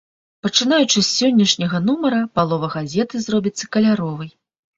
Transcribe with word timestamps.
Пачынаючы 0.45 0.95
з 0.95 1.03
сённяшняга 1.19 1.77
нумара 1.89 2.23
палова 2.41 2.71
газеты 2.77 3.23
зробіцца 3.27 3.71
каляровай. 3.79 4.35